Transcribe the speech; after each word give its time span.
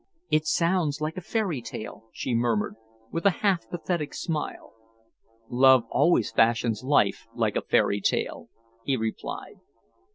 "It 0.31 0.47
sounds 0.47 0.99
like 0.99 1.15
a 1.15 1.21
fairy 1.21 1.61
tale," 1.61 2.05
she 2.11 2.33
murmured, 2.33 2.73
with 3.11 3.23
a 3.27 3.43
half 3.45 3.69
pathetic 3.69 4.15
smile. 4.15 4.73
"Love 5.47 5.83
always 5.91 6.31
fashions 6.31 6.81
life 6.83 7.27
like 7.35 7.55
a 7.55 7.61
fairy 7.61 8.01
tale," 8.01 8.49
he 8.83 8.97
replied. 8.97 9.57